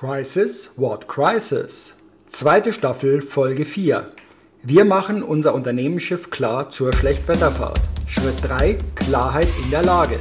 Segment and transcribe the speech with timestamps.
[0.00, 1.92] Crisis, what crisis?
[2.26, 4.08] Zweite Staffel, Folge 4.
[4.62, 7.78] Wir machen unser Unternehmensschiff klar zur Schlechtwetterfahrt.
[8.06, 10.18] Schritt 3, Klarheit in der Lage.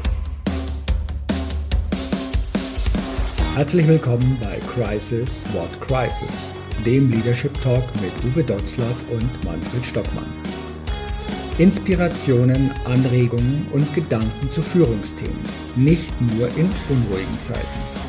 [3.55, 6.49] Herzlich willkommen bei Crisis, what crisis?
[6.85, 10.27] Dem Leadership Talk mit Uwe Dotzlaff und Manfred Stockmann.
[11.57, 15.41] Inspirationen, Anregungen und Gedanken zu Führungsthemen,
[15.77, 18.08] nicht nur in unruhigen Zeiten.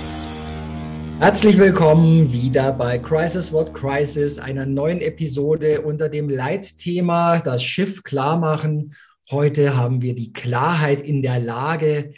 [1.21, 8.01] Herzlich willkommen wieder bei Crisis What Crisis, einer neuen Episode unter dem Leitthema das Schiff
[8.01, 8.95] klar machen.
[9.29, 12.15] Heute haben wir die Klarheit in der Lage,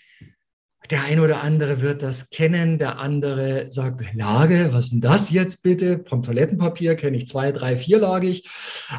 [0.89, 5.29] der eine oder andere wird das kennen, der andere sagt, Lage, was ist denn das
[5.29, 6.03] jetzt bitte?
[6.07, 8.49] Vom Toilettenpapier kenne ich zwei, drei, vierlagig.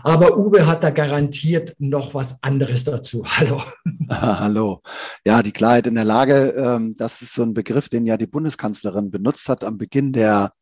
[0.03, 3.25] Aber Uwe hat da garantiert noch was anderes dazu.
[3.27, 3.63] Hallo.
[4.09, 4.81] Hallo.
[5.27, 8.27] Ja, die Klarheit in der Lage, ähm, das ist so ein Begriff, den ja die
[8.27, 10.53] Bundeskanzlerin benutzt hat am Beginn der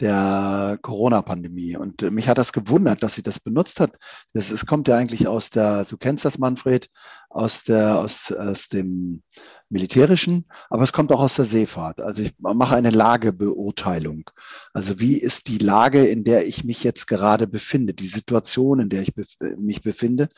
[0.00, 1.76] der Corona-Pandemie.
[1.76, 3.98] Und mich hat das gewundert, dass sie das benutzt hat.
[4.32, 6.88] Das, es kommt ja eigentlich aus der, du kennst das, Manfred,
[7.28, 9.22] aus der, aus, aus dem
[9.68, 12.00] Militärischen, aber es kommt auch aus der Seefahrt.
[12.00, 14.30] Also ich mache eine Lagebeurteilung.
[14.72, 18.88] Also wie ist die Lage, in der ich mich jetzt gerade befinde, die Situation, in
[18.88, 19.12] der ich
[19.58, 20.28] mich befinde?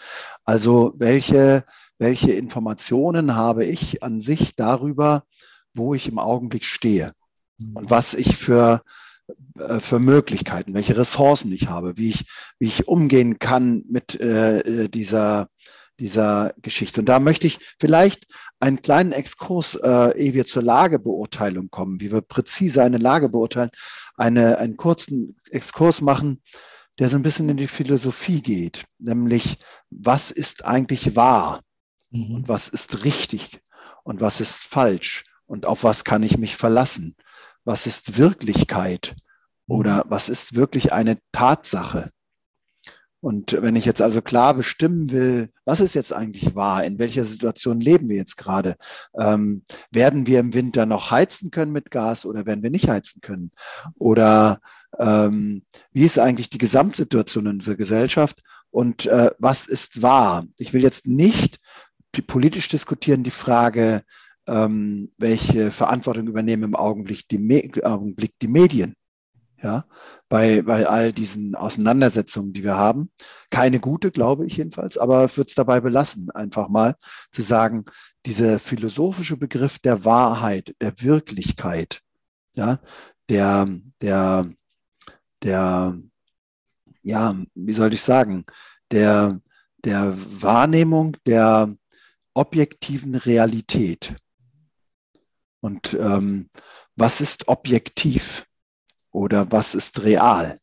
[0.45, 1.65] Also welche,
[1.99, 5.25] welche Informationen habe ich an sich darüber,
[5.73, 7.13] wo ich im Augenblick stehe?
[7.75, 9.03] Und was ich für äh,
[9.79, 12.25] für Möglichkeiten, welche Ressourcen ich habe, wie ich,
[12.59, 15.49] wie ich umgehen kann mit äh, dieser,
[15.99, 17.01] dieser Geschichte.
[17.01, 18.27] Und da möchte ich vielleicht
[18.61, 23.71] einen kleinen Exkurs, äh, ehe wir zur Lagebeurteilung kommen, wie wir präzise eine Lage beurteilen,
[24.17, 26.43] eine, einen kurzen Exkurs machen,
[26.99, 29.59] der so ein bisschen in die Philosophie geht, nämlich
[29.91, 31.63] was ist eigentlich wahr
[32.11, 32.37] mhm.
[32.37, 33.61] und was ist richtig
[34.05, 37.17] und was ist falsch und auf was kann ich mich verlassen,
[37.65, 39.17] was ist Wirklichkeit
[39.67, 42.11] oder was ist wirklich eine Tatsache?
[43.21, 47.25] Und wenn ich jetzt also klar bestimmen will, was ist jetzt eigentlich wahr, in welcher
[47.25, 48.75] Situation leben wir jetzt gerade,
[49.17, 49.63] ähm,
[49.93, 53.53] werden wir im Winter noch heizen können mit Gas oder werden wir nicht heizen können?
[53.95, 54.61] Oder
[54.99, 55.63] ähm,
[55.93, 60.45] wie ist eigentlich die Gesamtsituation in unserer Gesellschaft und äh, was ist wahr?
[60.59, 61.61] Ich will jetzt nicht
[62.27, 64.03] politisch diskutieren die Frage,
[64.47, 68.95] ähm, welche Verantwortung übernehmen im Augenblick die, Augenblick die Medien
[69.63, 69.85] ja,
[70.29, 73.11] bei, bei all diesen Auseinandersetzungen, die wir haben.
[73.51, 76.97] Keine gute, glaube ich jedenfalls, aber wird es dabei belassen, einfach mal
[77.31, 77.85] zu sagen,
[78.27, 82.01] dieser philosophische Begriff der Wahrheit, der Wirklichkeit,
[82.57, 82.81] ja,
[83.29, 83.69] der,
[84.01, 84.51] der,
[85.43, 85.99] der,
[87.03, 88.45] ja, wie soll ich sagen,
[88.91, 89.41] der,
[89.85, 91.75] der Wahrnehmung der
[92.35, 94.17] objektiven Realität.
[95.63, 96.51] Und ähm,
[96.97, 98.47] was ist objektiv?
[99.13, 100.59] Oder was ist real?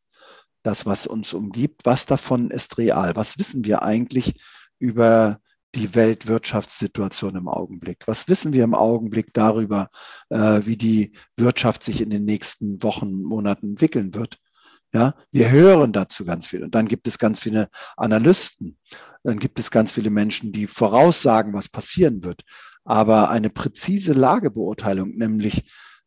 [0.62, 3.16] Das, was uns umgibt, was davon ist real?
[3.16, 4.40] Was wissen wir eigentlich
[4.78, 5.40] über
[5.76, 8.08] die Weltwirtschaftssituation im Augenblick?
[8.08, 9.90] Was wissen wir im Augenblick darüber,
[10.30, 14.38] äh, wie die Wirtschaft sich in den nächsten Wochen, Monaten entwickeln wird?
[14.92, 16.64] Ja, wir hören dazu ganz viel.
[16.64, 18.80] Und dann gibt es ganz viele Analysten.
[19.24, 22.44] Dann gibt es ganz viele Menschen, die voraussagen, was passieren wird.
[22.90, 25.64] Aber eine präzise Lagebeurteilung, nämlich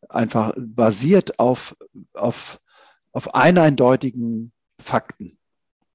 [0.09, 1.77] einfach basiert auf,
[2.13, 2.59] auf,
[3.13, 4.51] auf eindeutigen
[4.81, 5.37] Fakten.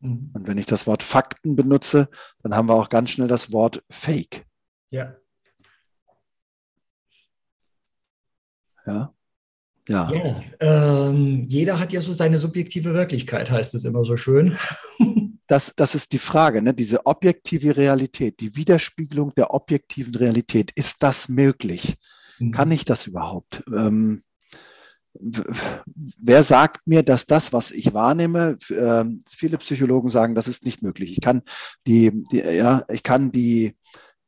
[0.00, 0.30] Mhm.
[0.32, 2.08] Und wenn ich das Wort Fakten benutze,
[2.42, 4.46] dann haben wir auch ganz schnell das Wort Fake.
[4.88, 5.14] Ja.
[8.86, 9.12] Ja.
[9.90, 10.10] Ja.
[10.10, 14.56] ja ähm, jeder hat ja so seine subjektive Wirklichkeit, heißt es immer so schön.
[15.48, 16.74] Das, das ist die Frage, ne?
[16.74, 20.70] diese objektive Realität, die Widerspiegelung der objektiven Realität.
[20.74, 21.96] Ist das möglich?
[22.38, 22.52] Mhm.
[22.52, 23.64] Kann ich das überhaupt?
[23.74, 24.22] Ähm,
[25.14, 30.82] wer sagt mir, dass das, was ich wahrnehme, äh, viele Psychologen sagen, das ist nicht
[30.82, 31.12] möglich.
[31.12, 31.42] Ich kann
[31.86, 33.74] die, die ja, ich kann die,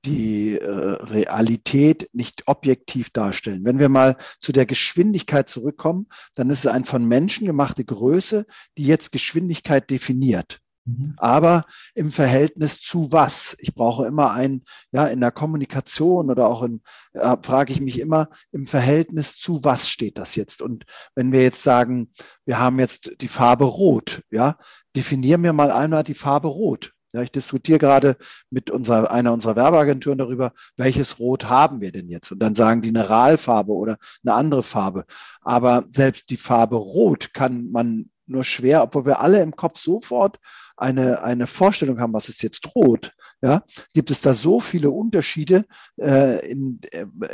[0.06, 3.64] die äh, Realität nicht objektiv darstellen.
[3.64, 8.46] Wenn wir mal zu der Geschwindigkeit zurückkommen, dann ist es eine von Menschen gemachte Größe,
[8.78, 10.60] die jetzt Geschwindigkeit definiert.
[10.84, 11.14] Mhm.
[11.16, 13.56] Aber im Verhältnis zu was?
[13.58, 16.82] Ich brauche immer ein, ja, in der Kommunikation oder auch in,
[17.12, 20.62] äh, frage ich mich immer, im Verhältnis zu was steht das jetzt?
[20.62, 20.84] Und
[21.14, 22.12] wenn wir jetzt sagen,
[22.46, 24.58] wir haben jetzt die Farbe Rot, ja,
[24.96, 26.92] definieren wir mal einmal die Farbe Rot.
[27.12, 28.16] Ja, ich diskutiere gerade
[28.50, 32.30] mit unserer, einer unserer Werbeagenturen darüber, welches Rot haben wir denn jetzt?
[32.30, 35.04] Und dann sagen die eine Rahlfarbe oder eine andere Farbe.
[35.40, 40.38] Aber selbst die Farbe Rot kann man nur schwer, obwohl wir alle im Kopf sofort
[40.76, 43.12] eine, eine Vorstellung haben, was ist jetzt rot,
[43.42, 43.62] ja,
[43.94, 45.64] gibt es da so viele Unterschiede
[45.98, 46.80] äh, in,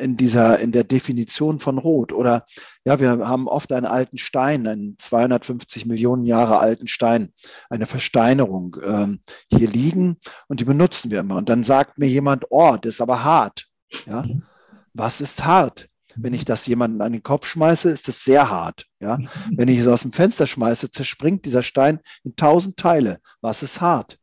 [0.00, 2.12] in dieser, in der Definition von Rot.
[2.12, 2.46] Oder
[2.84, 7.32] ja, wir haben oft einen alten Stein, einen 250 Millionen Jahre alten Stein,
[7.70, 9.20] eine Versteinerung ähm,
[9.50, 11.36] hier liegen und die benutzen wir immer.
[11.36, 13.66] Und dann sagt mir jemand, oh, das ist aber hart.
[14.06, 14.24] Ja,
[14.94, 15.88] was ist hart?
[16.16, 18.86] Wenn ich das jemanden an den Kopf schmeiße, ist das sehr hart.
[19.00, 19.18] Ja?
[19.50, 23.20] Wenn ich es aus dem Fenster schmeiße, zerspringt dieser Stein in tausend Teile.
[23.40, 24.18] Was ist hart?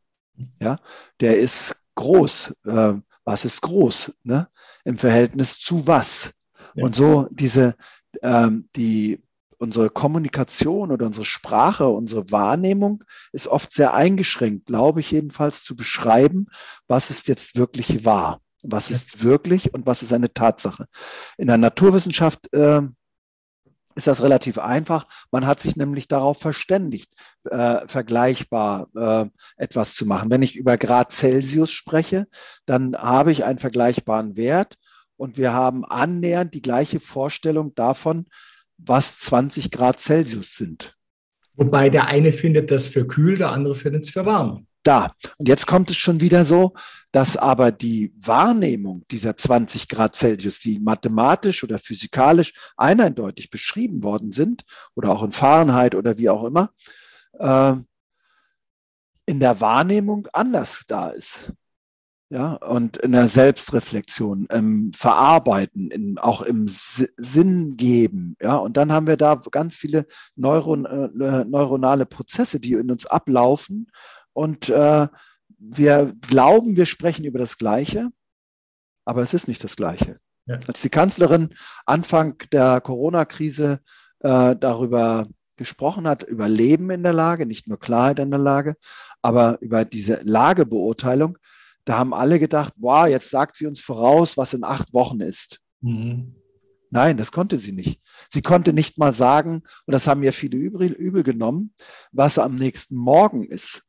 [0.60, 0.78] Ja?
[1.20, 2.54] Der ist groß.
[2.66, 2.94] Äh,
[3.24, 4.14] was ist groß?
[4.22, 4.48] Ne?
[4.84, 6.34] Im Verhältnis zu was?
[6.74, 6.84] Ja.
[6.84, 7.74] Und so diese,
[8.22, 9.22] ähm, die,
[9.58, 15.74] unsere Kommunikation oder unsere Sprache, unsere Wahrnehmung ist oft sehr eingeschränkt, glaube ich jedenfalls, zu
[15.74, 16.48] beschreiben,
[16.86, 18.40] was ist jetzt wirklich wahr.
[18.64, 20.86] Was ist wirklich und was ist eine Tatsache?
[21.36, 22.80] In der Naturwissenschaft äh,
[23.94, 25.06] ist das relativ einfach.
[25.30, 27.12] Man hat sich nämlich darauf verständigt,
[27.50, 29.26] äh, vergleichbar äh,
[29.56, 30.30] etwas zu machen.
[30.30, 32.26] Wenn ich über Grad Celsius spreche,
[32.66, 34.76] dann habe ich einen vergleichbaren Wert
[35.16, 38.26] und wir haben annähernd die gleiche Vorstellung davon,
[38.78, 40.96] was 20 Grad Celsius sind.
[41.54, 45.14] Wobei der eine findet das für kühl, der andere findet es für warm da.
[45.38, 46.74] Und jetzt kommt es schon wieder so,
[47.12, 54.32] dass aber die Wahrnehmung dieser 20 Grad Celsius, die mathematisch oder physikalisch eindeutig beschrieben worden
[54.32, 54.64] sind,
[54.94, 56.70] oder auch in Fahrenheit oder wie auch immer,
[57.38, 57.74] äh,
[59.26, 61.52] in der Wahrnehmung anders da ist.
[62.30, 68.34] Ja, und in der Selbstreflexion, im Verarbeiten, in, auch im S Sinn geben.
[68.40, 73.06] Ja, und dann haben wir da ganz viele Neuron, äh, neuronale Prozesse, die in uns
[73.06, 73.88] ablaufen
[74.34, 75.08] und äh,
[75.58, 78.10] wir glauben, wir sprechen über das Gleiche,
[79.06, 80.20] aber es ist nicht das Gleiche.
[80.46, 80.58] Ja.
[80.66, 81.54] Als die Kanzlerin
[81.86, 83.80] Anfang der Corona-Krise
[84.20, 85.26] äh, darüber
[85.56, 88.76] gesprochen hat, über Leben in der Lage, nicht nur Klarheit in der Lage,
[89.22, 91.38] aber über diese Lagebeurteilung,
[91.84, 95.60] da haben alle gedacht, wow, jetzt sagt sie uns voraus, was in acht Wochen ist.
[95.80, 96.34] Mhm.
[96.90, 98.00] Nein, das konnte sie nicht.
[98.30, 101.72] Sie konnte nicht mal sagen, und das haben ja viele übel, übel genommen,
[102.12, 103.84] was am nächsten Morgen ist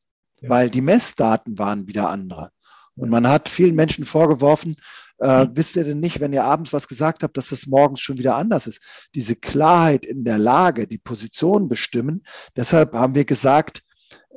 [0.46, 0.50] ja.
[0.50, 2.52] weil die Messdaten waren wieder andere.
[2.96, 4.78] Und man hat vielen Menschen vorgeworfen,
[5.18, 8.18] äh, wisst ihr denn nicht, wenn ihr abends was gesagt habt, dass das morgens schon
[8.18, 9.10] wieder anders ist?
[9.16, 12.24] Diese Klarheit in der Lage, die Position bestimmen.
[12.56, 13.82] Deshalb haben wir gesagt,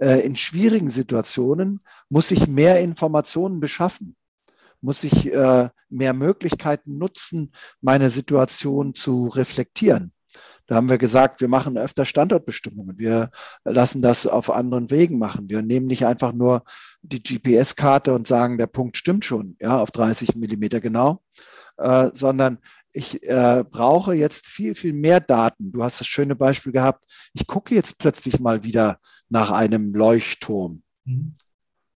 [0.01, 4.17] äh, in schwierigen Situationen muss ich mehr Informationen beschaffen,
[4.81, 10.13] muss ich äh, mehr Möglichkeiten nutzen, meine Situation zu reflektieren.
[10.69, 12.99] Da haben wir gesagt, wir machen öfter Standortbestimmungen.
[12.99, 13.31] Wir
[13.65, 15.51] lassen das auf anderen Wegen machen.
[15.51, 16.63] Wir nehmen nicht einfach nur
[17.03, 21.23] die GPS-Karte und sagen, der Punkt stimmt schon, ja, auf 30 Millimeter genau,
[21.79, 22.59] äh, sondern
[22.93, 25.73] ich äh, brauche jetzt viel, viel mehr Daten.
[25.73, 27.05] Du hast das schöne Beispiel gehabt.
[27.33, 28.99] Ich gucke jetzt plötzlich mal wieder
[29.29, 30.83] nach einem Leuchtturm.
[31.05, 31.35] Mhm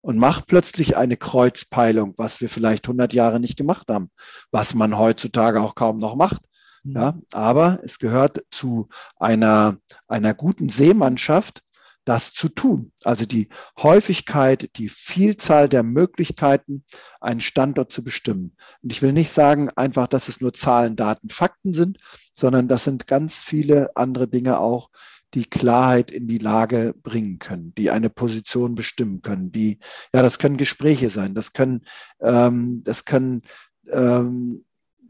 [0.02, 4.10] und mache plötzlich eine Kreuzpeilung, was wir vielleicht 100 Jahre nicht gemacht haben,
[4.52, 6.42] was man heutzutage auch kaum noch macht.
[6.84, 11.64] Ja, aber es gehört zu einer, einer guten Seemannschaft,
[12.06, 12.92] das zu tun.
[13.04, 16.84] Also die Häufigkeit, die Vielzahl der Möglichkeiten,
[17.20, 18.56] einen Standort zu bestimmen.
[18.82, 22.00] Und ich will nicht sagen einfach, dass es nur Zahlen, Daten, Fakten sind,
[22.32, 24.90] sondern das sind ganz viele andere Dinge auch,
[25.34, 29.80] die Klarheit in die Lage bringen können, die eine Position bestimmen können, die,
[30.14, 31.86] ja, das können Gespräche sein, das können,
[32.20, 33.44] ähm, das können
[33.90, 34.64] ähm,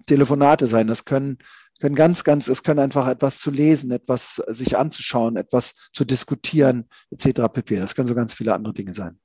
[0.06, 1.40] Telefonate sein, das können
[1.82, 6.86] können ganz, ganz, es können einfach etwas zu lesen, etwas sich anzuschauen, etwas zu diskutieren,
[7.10, 7.42] etc.
[7.52, 7.78] pp.
[7.78, 9.20] Das können so ganz viele andere Dinge sein.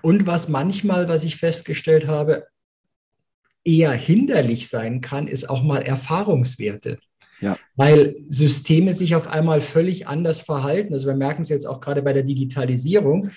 [0.00, 2.46] Und was manchmal, was ich festgestellt habe,
[3.64, 6.98] eher hinderlich sein kann, ist auch mal Erfahrungswerte.
[7.40, 7.58] Ja.
[7.74, 10.94] Weil Systeme sich auf einmal völlig anders verhalten.
[10.94, 13.30] Also wir merken es jetzt auch gerade bei der Digitalisierung,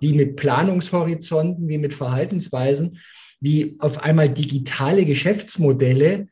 [0.00, 2.98] wie mit Planungshorizonten, wie mit Verhaltensweisen,
[3.40, 6.26] wie auf einmal digitale Geschäftsmodelle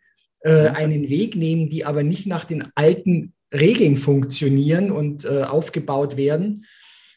[0.45, 6.17] äh, einen Weg nehmen, die aber nicht nach den alten Regeln funktionieren und äh, aufgebaut
[6.17, 6.67] werden,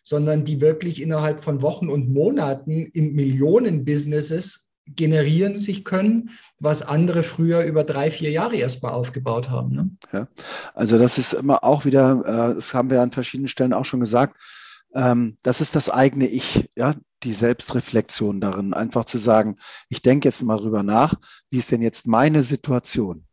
[0.03, 6.29] sondern die wirklich innerhalb von Wochen und Monaten in Millionen-Businesses generieren sich können,
[6.59, 9.75] was andere früher über drei, vier Jahre erstmal aufgebaut haben.
[9.75, 9.89] Ne?
[10.13, 10.27] Ja,
[10.73, 13.99] also das ist immer auch wieder, äh, das haben wir an verschiedenen Stellen auch schon
[13.99, 14.37] gesagt,
[14.97, 19.55] ähm, das ist das eigene Ich, ja, die Selbstreflexion darin, einfach zu sagen,
[19.89, 21.13] ich denke jetzt mal drüber nach,
[21.49, 23.25] wie ist denn jetzt meine Situation,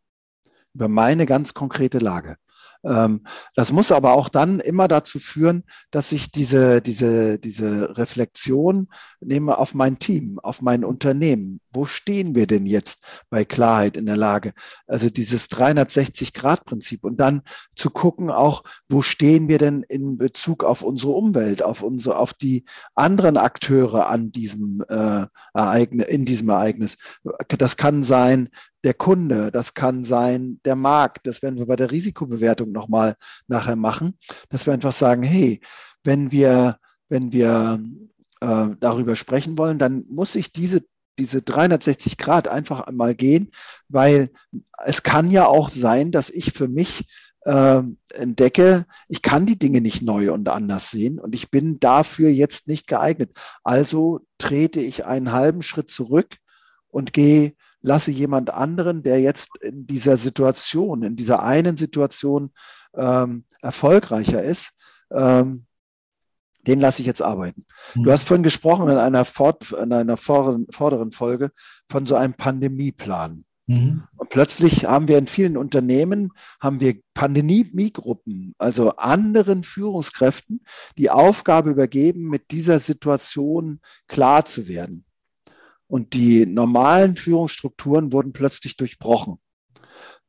[0.73, 2.37] über meine ganz konkrete Lage.
[2.85, 3.21] Ähm,
[3.55, 8.87] das muss aber auch dann immer dazu führen, dass ich diese, diese, diese Reflexion
[9.19, 11.59] nehme auf mein Team, auf mein Unternehmen.
[11.71, 14.53] Wo stehen wir denn jetzt bei Klarheit in der Lage?
[14.87, 17.41] Also dieses 360-Grad-Prinzip und dann
[17.75, 22.33] zu gucken auch, wo stehen wir denn in Bezug auf unsere Umwelt, auf unsere, auf
[22.33, 26.97] die anderen Akteure an diesem äh, Ereignis, in diesem Ereignis.
[27.47, 28.49] Das kann sein,
[28.85, 33.15] der Kunde, das kann sein der Markt, das werden wir bei der Risikobewertung nochmal
[33.47, 34.17] nachher machen,
[34.49, 35.59] dass wir einfach sagen, hey,
[36.03, 36.77] wenn wir,
[37.09, 37.83] wenn wir
[38.41, 40.85] äh, darüber sprechen wollen, dann muss ich diese
[41.17, 43.49] diese 360 Grad einfach einmal gehen,
[43.87, 44.31] weil
[44.83, 47.07] es kann ja auch sein, dass ich für mich
[47.45, 47.81] äh,
[48.13, 52.67] entdecke, ich kann die Dinge nicht neu und anders sehen und ich bin dafür jetzt
[52.67, 53.31] nicht geeignet.
[53.63, 56.37] Also trete ich einen halben Schritt zurück
[56.89, 57.53] und gehe
[57.85, 62.51] lasse jemand anderen, der jetzt in dieser Situation, in dieser einen Situation
[62.95, 64.73] ähm, erfolgreicher ist,
[65.11, 65.65] ähm,
[66.65, 67.65] den lasse ich jetzt arbeiten.
[67.93, 68.03] Mhm.
[68.03, 71.51] Du hast vorhin gesprochen in einer, Fort, in einer vorderen, vorderen Folge
[71.89, 73.45] von so einem Pandemieplan.
[73.67, 74.03] Mhm.
[74.17, 80.63] Und plötzlich haben wir in vielen Unternehmen, haben wir Pandemiegruppen, also anderen Führungskräften,
[80.97, 85.05] die Aufgabe übergeben, mit dieser Situation klar zu werden.
[85.87, 89.37] Und die normalen Führungsstrukturen wurden plötzlich durchbrochen.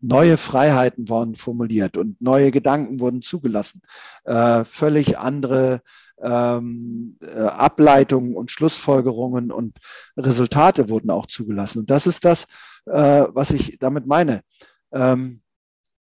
[0.01, 3.81] Neue Freiheiten wurden formuliert und neue Gedanken wurden zugelassen.
[4.25, 5.81] Äh, völlig andere
[6.21, 9.79] ähm, äh, Ableitungen und Schlussfolgerungen und
[10.17, 11.81] Resultate wurden auch zugelassen.
[11.81, 12.47] Und das ist das,
[12.87, 14.43] äh, was ich damit meine.
[14.93, 15.43] Ähm,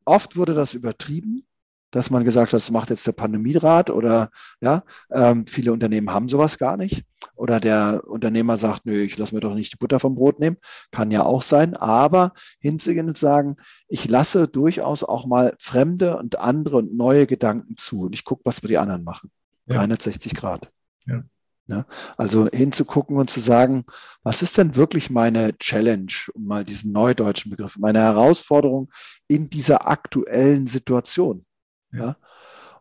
[0.05, 1.47] oft wurde das übertrieben
[1.91, 4.31] dass man gesagt hat, das macht jetzt der Pandemierat oder
[4.61, 7.05] ja, ähm, viele Unternehmen haben sowas gar nicht.
[7.35, 10.57] Oder der Unternehmer sagt, nö, ich lasse mir doch nicht die Butter vom Brot nehmen.
[10.91, 11.75] Kann ja auch sein.
[11.75, 13.57] Aber hinzugehen und sagen,
[13.89, 18.03] ich lasse durchaus auch mal fremde und andere und neue Gedanken zu.
[18.03, 19.31] Und ich gucke, was wir die anderen machen.
[19.67, 19.77] Ja.
[19.77, 20.71] 360 Grad.
[21.07, 21.23] Ja.
[21.67, 23.85] Ja, also hinzugucken und zu sagen,
[24.25, 28.91] was ist denn wirklich meine Challenge, um mal diesen neudeutschen Begriff, meine Herausforderung
[29.29, 31.47] in dieser aktuellen Situation?
[31.93, 32.17] Ja?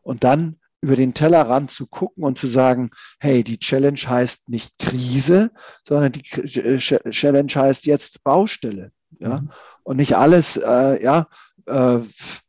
[0.01, 4.79] Und dann über den Tellerrand zu gucken und zu sagen, hey, die Challenge heißt nicht
[4.79, 5.51] Krise,
[5.87, 8.91] sondern die äh, Challenge heißt jetzt Baustelle.
[9.19, 9.41] Ja?
[9.41, 9.51] Mhm.
[9.83, 11.27] Und nicht alles, äh, ja,
[11.65, 11.99] äh,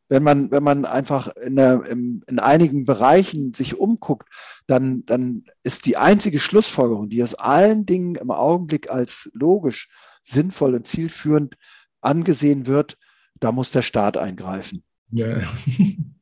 [0.08, 4.28] wenn man, wenn man einfach in, der, in, in einigen Bereichen sich umguckt,
[4.66, 9.88] dann, dann ist die einzige Schlussfolgerung, die aus allen Dingen im Augenblick als logisch,
[10.22, 11.56] sinnvoll und zielführend
[12.00, 12.98] angesehen wird,
[13.38, 14.84] da muss der Staat eingreifen.
[15.10, 15.40] Ja.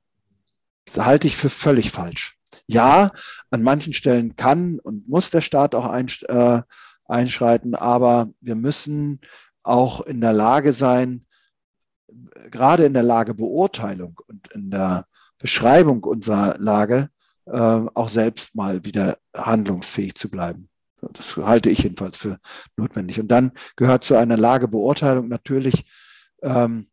[0.96, 2.36] Halte ich für völlig falsch.
[2.66, 3.12] Ja,
[3.50, 6.62] an manchen Stellen kann und muss der Staat auch äh,
[7.06, 9.20] einschreiten, aber wir müssen
[9.62, 11.26] auch in der Lage sein,
[12.50, 15.06] gerade in der Lagebeurteilung und in der
[15.38, 17.10] Beschreibung unserer Lage
[17.46, 20.68] äh, auch selbst mal wieder handlungsfähig zu bleiben.
[21.00, 22.38] Das halte ich jedenfalls für
[22.76, 23.20] notwendig.
[23.20, 25.84] Und dann gehört zu einer Lagebeurteilung natürlich
[26.42, 26.88] ähm,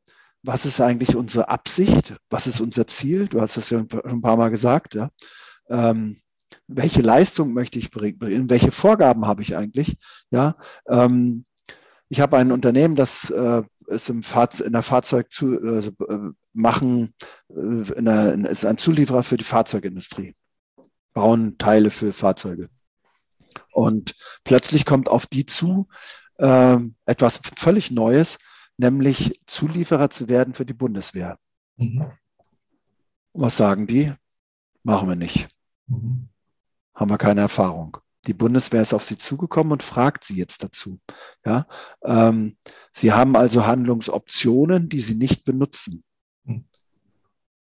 [0.45, 2.15] was ist eigentlich unsere Absicht?
[2.29, 3.27] Was ist unser Ziel?
[3.27, 4.93] Du hast es ja ein paar Mal gesagt.
[4.93, 5.09] Ja?
[5.69, 6.17] Ähm,
[6.67, 8.49] welche Leistung möchte ich bringen?
[8.49, 9.97] Welche Vorgaben habe ich eigentlich?
[10.29, 10.55] Ja,
[10.87, 11.45] ähm,
[12.09, 16.31] ich habe ein Unternehmen, das äh, ist im Fahrz in der Fahrzeug zu also, äh,
[16.53, 17.13] machen,
[17.49, 20.35] äh, der, ist ein Zulieferer für die Fahrzeugindustrie,
[21.13, 22.69] bauen Teile für Fahrzeuge.
[23.71, 25.87] Und plötzlich kommt auf die zu
[26.37, 28.39] äh, etwas völlig Neues,
[28.77, 31.39] nämlich Zulieferer zu werden für die Bundeswehr.
[31.77, 32.05] Mhm.
[33.33, 34.13] Was sagen die?
[34.83, 35.49] Machen wir nicht.
[35.87, 36.29] Mhm.
[36.93, 37.97] Haben wir keine Erfahrung.
[38.27, 40.99] Die Bundeswehr ist auf sie zugekommen und fragt sie jetzt dazu.
[41.45, 41.67] Ja,
[42.03, 42.57] ähm,
[42.91, 46.03] sie haben also Handlungsoptionen, die sie nicht benutzen.
[46.43, 46.65] Mhm.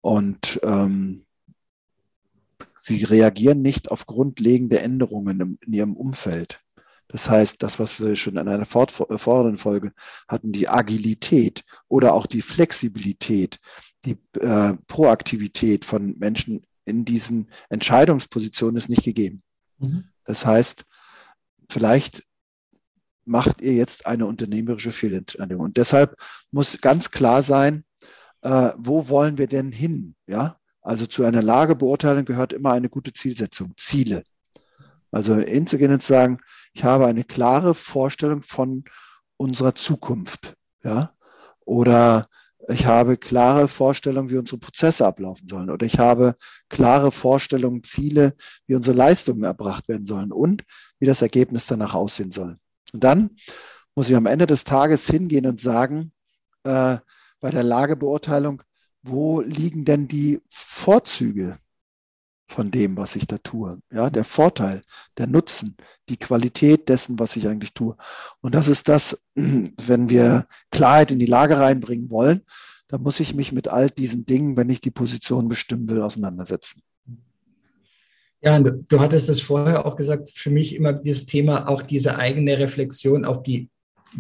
[0.02, 1.26] Und ähm,
[2.76, 6.62] sie reagieren nicht auf grundlegende Änderungen in, in ihrem Umfeld.
[7.10, 9.94] Das heißt, das, was wir schon in einer vorderen Folge
[10.28, 13.60] hatten, die Agilität oder auch die Flexibilität,
[14.06, 19.42] die äh, Proaktivität von Menschen in diesen Entscheidungspositionen ist nicht gegeben.
[19.80, 20.06] Mhm.
[20.26, 20.86] Das heißt,
[21.70, 22.24] vielleicht
[23.26, 25.60] macht ihr jetzt eine unternehmerische Fehlentscheidung.
[25.60, 26.16] Und deshalb
[26.52, 27.84] muss ganz klar sein,
[28.42, 30.16] äh, wo wollen wir denn hin?
[30.28, 34.24] Ja, also zu einer Lagebeurteilung gehört immer eine gute Zielsetzung, Ziele.
[35.12, 36.40] Also hinzugehen und zu sagen,
[36.74, 38.84] ich habe eine klare Vorstellung von
[39.38, 41.14] unserer Zukunft, ja,
[41.66, 42.30] oder
[42.70, 45.70] Ich habe klare Vorstellungen, wie unsere Prozesse ablaufen sollen.
[45.70, 46.36] Oder ich habe
[46.70, 48.36] klare Vorstellungen, Ziele,
[48.68, 50.64] wie unsere Leistungen erbracht werden sollen und
[51.00, 52.58] wie das Ergebnis danach aussehen soll.
[52.94, 53.30] Und dann
[53.96, 56.12] muss ich am Ende des Tages hingehen und sagen,
[56.64, 56.98] äh,
[57.40, 58.64] bei der Lagebeurteilung,
[59.02, 61.60] wo liegen denn die Vorzüge
[62.48, 63.80] von dem, was ich da tue.
[63.92, 64.82] Ja, der Vorteil,
[65.18, 65.75] der Nutzen,
[66.10, 67.96] die Qualität dessen, was ich eigentlich tue.
[68.42, 72.42] Und das ist das, wenn wir Klarheit in die Lage reinbringen wollen,
[72.88, 76.82] dann muss ich mich mit all diesen Dingen, wenn ich die Position bestimmen will, auseinandersetzen.
[78.42, 82.58] Ja, du hattest es vorher auch gesagt, für mich immer dieses Thema, auch diese eigene
[82.60, 83.70] Reflexion auf die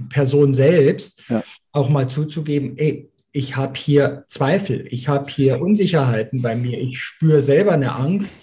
[0.09, 1.43] Person selbst, ja.
[1.71, 6.99] auch mal zuzugeben, ey, ich habe hier Zweifel, ich habe hier Unsicherheiten bei mir, ich
[6.99, 8.35] spüre selber eine Angst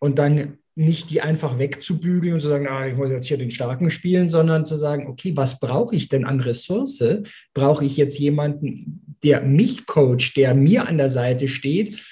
[0.00, 3.52] und dann nicht die einfach wegzubügeln und zu sagen, ah, ich muss jetzt hier den
[3.52, 7.22] Starken spielen, sondern zu sagen, okay, was brauche ich denn an Ressource?
[7.54, 12.02] Brauche ich jetzt jemanden, der mich coacht, der mir an der Seite steht?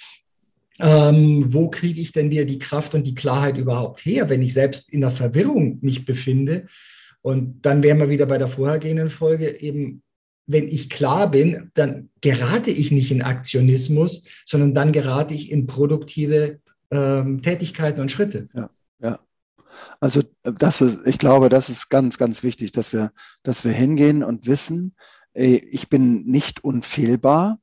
[0.78, 4.52] Ähm, wo kriege ich denn wieder die Kraft und die Klarheit überhaupt her, wenn ich
[4.52, 6.66] selbst in der Verwirrung mich befinde?
[7.20, 10.04] Und dann wären wir wieder bei der vorhergehenden Folge eben
[10.46, 15.66] wenn ich klar bin, dann gerate ich nicht in Aktionismus, sondern dann gerate ich in
[15.66, 18.48] produktive ähm, Tätigkeiten und Schritte.
[18.54, 18.70] Ja,
[19.00, 19.20] ja.
[20.00, 24.22] Also das ist, ich glaube, das ist ganz, ganz wichtig, dass wir, dass wir hingehen
[24.22, 24.94] und wissen,
[25.34, 27.58] ich bin nicht unfehlbar.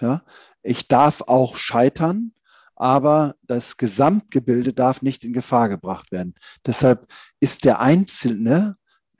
[0.00, 0.22] Ja,
[0.62, 2.32] ich darf auch scheitern,
[2.74, 6.34] aber das Gesamtgebilde darf nicht in Gefahr gebracht werden.
[6.64, 7.06] Deshalb
[7.40, 8.76] ist der Einzelne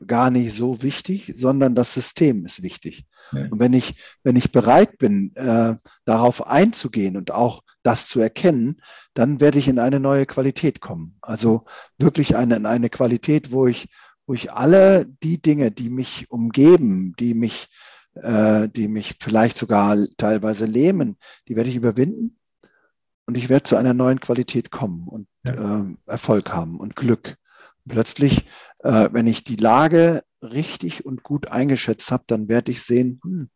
[0.07, 3.07] gar nicht so wichtig, sondern das System ist wichtig.
[3.33, 3.47] Ja.
[3.51, 8.81] Und wenn ich, wenn ich bereit bin, äh, darauf einzugehen und auch das zu erkennen,
[9.15, 11.17] dann werde ich in eine neue Qualität kommen.
[11.21, 11.65] Also
[11.99, 13.89] wirklich eine, in eine Qualität, wo ich,
[14.27, 17.69] wo ich alle die Dinge, die mich umgeben, die mich,
[18.15, 21.17] äh, die mich vielleicht sogar teilweise lähmen,
[21.49, 22.39] die werde ich überwinden
[23.27, 25.81] und ich werde zu einer neuen Qualität kommen und ja.
[25.81, 27.37] äh, Erfolg haben und Glück
[27.89, 28.47] plötzlich,
[28.81, 33.51] äh, wenn ich die Lage richtig und gut eingeschätzt habe, dann werde ich sehen, hm,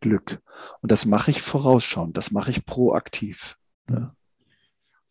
[0.00, 0.40] Glück.
[0.82, 3.56] Und das mache ich vorausschauend, das mache ich proaktiv.
[3.88, 4.14] Ja.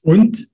[0.02, 0.48] Und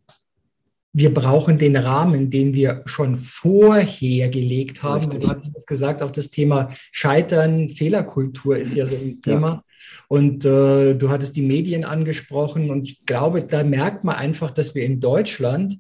[0.92, 5.04] wir brauchen den Rahmen, den wir schon vorher gelegt haben.
[5.04, 5.22] Richtig.
[5.22, 9.48] Du hattest es gesagt, auch das Thema Scheitern, Fehlerkultur ist ja so ein Thema.
[9.48, 9.64] Ja.
[10.08, 12.70] Und äh, du hattest die Medien angesprochen.
[12.70, 15.80] Und ich glaube, da merkt man einfach, dass wir in Deutschland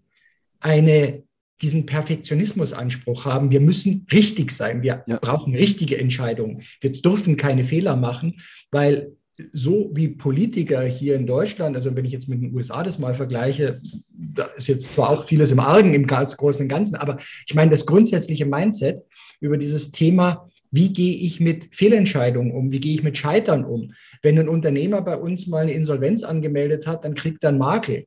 [0.60, 1.24] eine
[1.62, 3.52] diesen Perfektionismusanspruch haben.
[3.52, 4.82] Wir müssen richtig sein.
[4.82, 5.18] Wir ja.
[5.20, 6.64] brauchen richtige Entscheidungen.
[6.82, 8.42] Wir dürfen keine Fehler machen,
[8.72, 9.14] weil
[9.54, 13.14] so wie Politiker hier in Deutschland, also wenn ich jetzt mit den USA das mal
[13.14, 17.18] vergleiche, da ist jetzt zwar auch vieles im Argen im Großen und Ganzen, aber
[17.48, 19.02] ich meine, das grundsätzliche Mindset
[19.40, 22.72] über dieses Thema, wie gehe ich mit Fehlentscheidungen um?
[22.72, 23.94] Wie gehe ich mit Scheitern um?
[24.22, 28.06] Wenn ein Unternehmer bei uns mal eine Insolvenz angemeldet hat, dann kriegt er einen Makel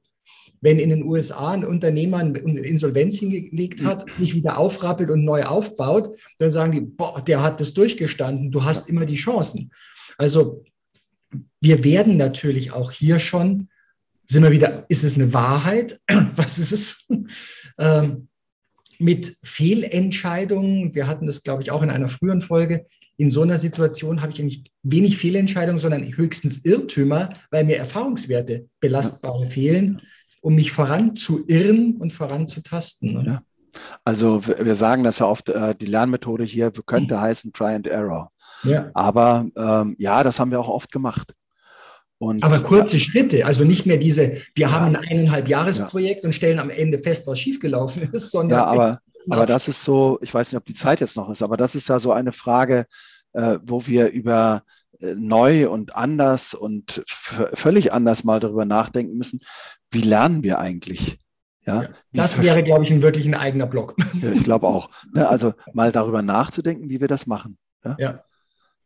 [0.63, 5.43] wenn in den USA ein Unternehmer eine Insolvenz hingelegt hat, nicht wieder aufrappelt und neu
[5.43, 9.73] aufbaut, dann sagen die, boah, der hat das durchgestanden, du hast immer die Chancen.
[10.17, 10.65] Also
[11.61, 13.69] wir werden natürlich auch hier schon,
[14.25, 16.01] sind wir wieder, ist es eine Wahrheit?
[16.37, 17.09] Was ist es?
[17.79, 18.29] ähm,
[18.99, 23.59] mit Fehlentscheidungen, wir hatten das, glaube ich, auch in einer früheren Folge, in so einer
[23.59, 30.01] Situation habe ich ja nicht wenig Fehlentscheidungen, sondern höchstens Irrtümer, weil mir Erfahrungswerte belastbare fehlen
[30.43, 33.15] um mich voranzuirren und voranzutasten.
[33.15, 33.25] Ne?
[33.27, 33.43] Ja.
[34.05, 37.21] Also wir sagen das ja oft, äh, die Lernmethode hier könnte mhm.
[37.21, 38.31] heißen Try and Error.
[38.65, 38.91] Ja.
[38.93, 41.35] Aber ähm, ja, das haben wir auch oft gemacht.
[42.19, 44.71] Und, Aber kurze Schritte, also nicht mehr diese, wir ja.
[44.71, 46.29] haben ein eineinhalb Jahresprojekt ja.
[46.29, 48.59] und stellen am Ende fest, was schiefgelaufen ist, sondern.
[48.59, 51.43] Ja, aber, aber das ist so, ich weiß nicht, ob die Zeit jetzt noch ist,
[51.43, 52.87] aber das ist ja so eine Frage,
[53.33, 54.63] äh, wo wir über
[55.17, 59.41] neu und anders und völlig anders mal darüber nachdenken müssen,
[59.91, 61.19] wie lernen wir eigentlich?
[61.65, 63.95] Ja, das wäre, glaube ich, ein wirklich ein eigener Blog.
[64.21, 64.91] Ja, ich glaube auch.
[65.13, 67.57] Ne, also mal darüber nachzudenken, wie wir das machen.
[67.85, 67.97] Ja.
[67.99, 68.25] ja.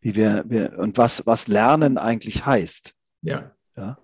[0.01, 2.93] Wie wir, wir, und was, was Lernen eigentlich heißt.
[3.23, 3.53] Ja.
[3.77, 3.99] ja.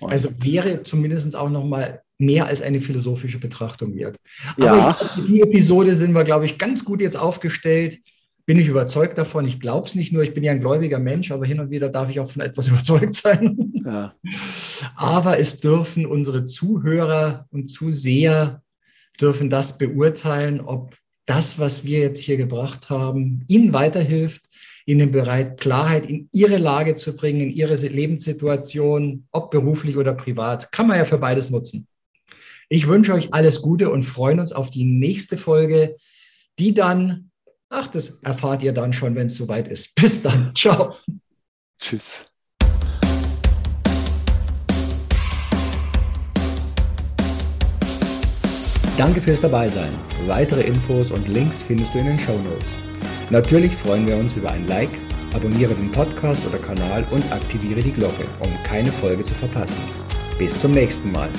[0.00, 4.16] also wäre zumindest auch nochmal mehr als eine philosophische Betrachtung wert.
[4.56, 4.94] Aber ja.
[4.94, 8.00] für die Episode sind wir, glaube ich, ganz gut jetzt aufgestellt
[8.48, 9.46] bin ich überzeugt davon.
[9.46, 11.90] Ich glaube es nicht nur, ich bin ja ein gläubiger Mensch, aber hin und wieder
[11.90, 13.74] darf ich auch von etwas überzeugt sein.
[13.84, 14.14] Ja.
[14.96, 18.62] Aber es dürfen unsere Zuhörer und Zuseher
[19.20, 24.48] dürfen das beurteilen, ob das, was wir jetzt hier gebracht haben, ihnen weiterhilft,
[24.86, 30.72] ihnen bereit, Klarheit in ihre Lage zu bringen, in ihre Lebenssituation, ob beruflich oder privat.
[30.72, 31.86] Kann man ja für beides nutzen.
[32.70, 35.96] Ich wünsche euch alles Gute und freuen uns auf die nächste Folge,
[36.58, 37.28] die dann
[37.70, 39.94] Ach, das erfahrt ihr dann schon, wenn es soweit ist.
[40.00, 40.54] Bis dann.
[40.54, 40.96] Ciao.
[41.80, 42.24] Tschüss.
[48.96, 49.90] Danke fürs Dabeisein.
[50.26, 52.74] Weitere Infos und Links findest du in den Show Notes.
[53.30, 54.88] Natürlich freuen wir uns über ein Like,
[55.32, 59.80] abonniere den Podcast oder Kanal und aktiviere die Glocke, um keine Folge zu verpassen.
[60.36, 61.30] Bis zum nächsten Mal.